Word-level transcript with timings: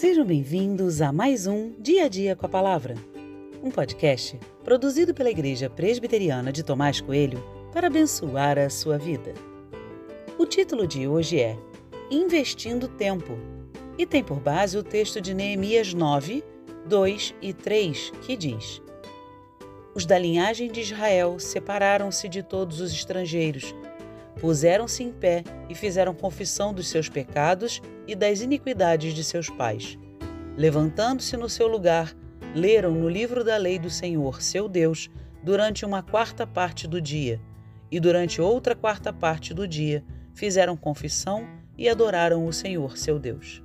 Sejam 0.00 0.24
bem-vindos 0.24 1.02
a 1.02 1.12
mais 1.12 1.46
um 1.46 1.74
Dia 1.78 2.06
a 2.06 2.08
Dia 2.08 2.34
com 2.34 2.46
a 2.46 2.48
Palavra, 2.48 2.94
um 3.62 3.70
podcast 3.70 4.40
produzido 4.64 5.12
pela 5.12 5.28
Igreja 5.30 5.68
Presbiteriana 5.68 6.50
de 6.50 6.62
Tomás 6.62 7.02
Coelho 7.02 7.44
para 7.70 7.88
abençoar 7.88 8.58
a 8.58 8.70
sua 8.70 8.96
vida. 8.96 9.34
O 10.38 10.46
título 10.46 10.86
de 10.86 11.06
hoje 11.06 11.38
é 11.38 11.54
Investindo 12.10 12.88
Tempo 12.88 13.36
e 13.98 14.06
tem 14.06 14.24
por 14.24 14.40
base 14.40 14.78
o 14.78 14.82
texto 14.82 15.20
de 15.20 15.34
Neemias 15.34 15.92
9, 15.92 16.42
2 16.86 17.34
e 17.42 17.52
3, 17.52 18.10
que 18.22 18.38
diz: 18.38 18.80
Os 19.94 20.06
da 20.06 20.18
linhagem 20.18 20.72
de 20.72 20.80
Israel 20.80 21.38
separaram-se 21.38 22.26
de 22.26 22.42
todos 22.42 22.80
os 22.80 22.90
estrangeiros 22.90 23.74
puseram-se 24.38 25.02
em 25.02 25.12
pé 25.12 25.44
e 25.68 25.74
fizeram 25.74 26.14
confissão 26.14 26.72
dos 26.72 26.88
seus 26.88 27.08
pecados 27.08 27.80
e 28.06 28.14
das 28.14 28.40
iniquidades 28.40 29.14
de 29.14 29.24
seus 29.24 29.48
pais. 29.48 29.98
Levantando-se 30.56 31.36
no 31.36 31.48
seu 31.48 31.66
lugar, 31.66 32.14
leram 32.54 32.92
no 32.92 33.08
livro 33.08 33.44
da 33.44 33.56
lei 33.56 33.78
do 33.78 33.90
Senhor, 33.90 34.42
seu 34.42 34.68
Deus, 34.68 35.08
durante 35.42 35.84
uma 35.84 36.02
quarta 36.02 36.46
parte 36.46 36.86
do 36.86 37.00
dia, 37.00 37.40
e 37.90 37.98
durante 37.98 38.40
outra 38.40 38.74
quarta 38.74 39.12
parte 39.12 39.52
do 39.52 39.66
dia 39.66 40.04
fizeram 40.34 40.76
confissão 40.76 41.46
e 41.76 41.88
adoraram 41.88 42.46
o 42.46 42.52
Senhor, 42.52 42.96
seu 42.96 43.18
Deus. 43.18 43.62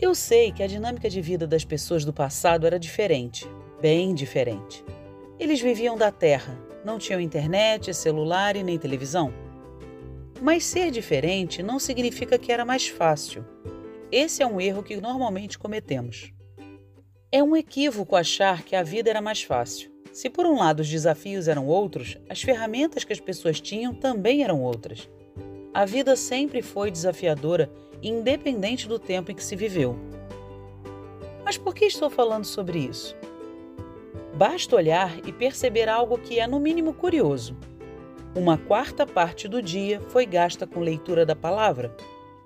Eu 0.00 0.14
sei 0.14 0.52
que 0.52 0.62
a 0.62 0.66
dinâmica 0.68 1.10
de 1.10 1.20
vida 1.20 1.44
das 1.44 1.64
pessoas 1.64 2.04
do 2.04 2.12
passado 2.12 2.64
era 2.64 2.78
diferente, 2.78 3.48
bem 3.80 4.14
diferente. 4.14 4.84
Eles 5.38 5.60
viviam 5.60 5.96
da 5.96 6.10
terra, 6.10 6.58
não 6.84 6.98
tinham 6.98 7.20
internet, 7.20 7.92
celular 7.94 8.56
e 8.56 8.62
nem 8.62 8.78
televisão. 8.78 9.32
Mas 10.40 10.64
ser 10.64 10.90
diferente 10.90 11.62
não 11.62 11.78
significa 11.78 12.38
que 12.38 12.52
era 12.52 12.64
mais 12.64 12.88
fácil. 12.88 13.44
Esse 14.10 14.42
é 14.42 14.46
um 14.46 14.60
erro 14.60 14.82
que 14.82 14.96
normalmente 15.00 15.58
cometemos. 15.58 16.32
É 17.30 17.42
um 17.42 17.56
equívoco 17.56 18.16
achar 18.16 18.62
que 18.62 18.74
a 18.74 18.82
vida 18.82 19.10
era 19.10 19.20
mais 19.20 19.42
fácil. 19.42 19.90
Se 20.12 20.30
por 20.30 20.46
um 20.46 20.56
lado 20.56 20.80
os 20.80 20.88
desafios 20.88 21.46
eram 21.46 21.66
outros, 21.66 22.16
as 22.28 22.42
ferramentas 22.42 23.04
que 23.04 23.12
as 23.12 23.20
pessoas 23.20 23.60
tinham 23.60 23.94
também 23.94 24.42
eram 24.42 24.62
outras. 24.62 25.08
A 25.74 25.84
vida 25.84 26.16
sempre 26.16 26.62
foi 26.62 26.90
desafiadora, 26.90 27.70
independente 28.02 28.88
do 28.88 28.98
tempo 28.98 29.30
em 29.30 29.34
que 29.34 29.44
se 29.44 29.54
viveu. 29.54 29.96
Mas 31.44 31.58
por 31.58 31.74
que 31.74 31.84
estou 31.84 32.08
falando 32.08 32.44
sobre 32.44 32.78
isso? 32.78 33.14
Basta 34.34 34.76
olhar 34.76 35.18
e 35.26 35.32
perceber 35.32 35.88
algo 35.88 36.18
que 36.18 36.38
é, 36.38 36.46
no 36.46 36.60
mínimo, 36.60 36.92
curioso. 36.92 37.56
Uma 38.34 38.58
quarta 38.58 39.06
parte 39.06 39.48
do 39.48 39.62
dia 39.62 40.00
foi 40.08 40.26
gasta 40.26 40.66
com 40.66 40.80
leitura 40.80 41.24
da 41.24 41.34
palavra 41.34 41.94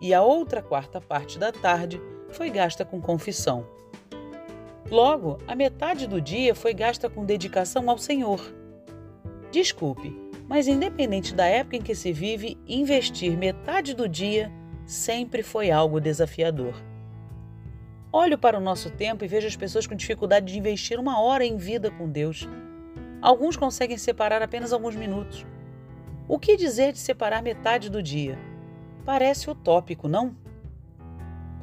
e 0.00 0.14
a 0.14 0.22
outra 0.22 0.62
quarta 0.62 1.00
parte 1.00 1.38
da 1.38 1.52
tarde 1.52 2.00
foi 2.30 2.50
gasta 2.50 2.84
com 2.84 3.00
confissão. 3.00 3.66
Logo, 4.90 5.38
a 5.46 5.54
metade 5.54 6.06
do 6.06 6.20
dia 6.20 6.54
foi 6.54 6.74
gasta 6.74 7.08
com 7.08 7.24
dedicação 7.24 7.88
ao 7.90 7.98
Senhor. 7.98 8.40
Desculpe, 9.50 10.14
mas 10.48 10.66
independente 10.66 11.34
da 11.34 11.46
época 11.46 11.76
em 11.76 11.82
que 11.82 11.94
se 11.94 12.12
vive, 12.12 12.58
investir 12.66 13.36
metade 13.36 13.94
do 13.94 14.08
dia 14.08 14.50
sempre 14.86 15.42
foi 15.42 15.70
algo 15.70 16.00
desafiador. 16.00 16.74
Olho 18.14 18.36
para 18.36 18.58
o 18.58 18.60
nosso 18.60 18.90
tempo 18.90 19.24
e 19.24 19.28
vejo 19.28 19.46
as 19.46 19.56
pessoas 19.56 19.86
com 19.86 19.94
dificuldade 19.94 20.44
de 20.44 20.58
investir 20.58 21.00
uma 21.00 21.18
hora 21.18 21.46
em 21.46 21.56
vida 21.56 21.90
com 21.90 22.06
Deus. 22.06 22.46
Alguns 23.22 23.56
conseguem 23.56 23.96
separar 23.96 24.42
apenas 24.42 24.70
alguns 24.70 24.94
minutos. 24.94 25.46
O 26.28 26.38
que 26.38 26.54
dizer 26.54 26.92
de 26.92 26.98
separar 26.98 27.42
metade 27.42 27.88
do 27.88 28.02
dia? 28.02 28.38
Parece 29.02 29.48
utópico, 29.48 30.08
não? 30.08 30.36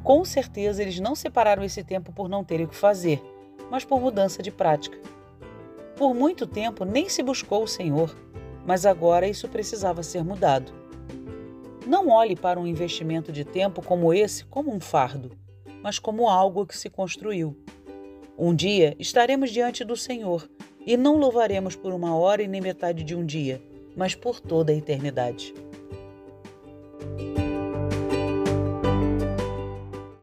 Com 0.04 0.26
certeza 0.26 0.82
eles 0.82 1.00
não 1.00 1.14
separaram 1.14 1.64
esse 1.64 1.84
tempo 1.84 2.12
por 2.12 2.28
não 2.28 2.44
terem 2.44 2.66
o 2.66 2.70
que 2.70 2.76
fazer, 2.76 3.22
mas 3.70 3.86
por 3.86 4.02
mudança 4.02 4.42
de 4.42 4.50
prática. 4.50 4.98
Por 5.96 6.16
muito 6.16 6.48
tempo 6.48 6.84
nem 6.84 7.08
se 7.10 7.22
buscou 7.22 7.62
o 7.62 7.68
Senhor, 7.68 8.18
mas 8.66 8.88
agora 8.88 9.28
isso 9.28 9.48
precisava 9.48 10.02
ser 10.02 10.24
mudado. 10.24 10.74
Não 11.86 12.10
olhe 12.10 12.36
para 12.36 12.60
um 12.60 12.66
investimento 12.66 13.32
de 13.32 13.46
tempo 13.46 13.84
como 13.84 14.12
esse 14.12 14.46
como 14.46 14.74
um 14.74 14.80
fardo 14.80 15.38
mas 15.84 16.00
como 16.00 16.28
algo 16.28 16.66
que 16.66 16.78
se 16.78 16.90
construiu. 16.90 17.56
Um 18.38 18.56
dia 18.56 18.96
estaremos 18.98 19.52
diante 19.52 19.84
do 19.84 19.96
Senhor 19.96 20.50
e 20.86 20.96
não 20.96 21.18
louvaremos 21.18 21.76
por 21.76 21.94
uma 21.94 22.16
hora 22.16 22.42
e 22.42 22.48
nem 22.48 22.62
metade 22.62 23.04
de 23.04 23.16
um 23.16 23.26
dia, 23.26 23.62
mas 23.96 24.16
por 24.16 24.40
toda 24.40 24.72
a 24.72 24.76
eternidade. 24.76 25.54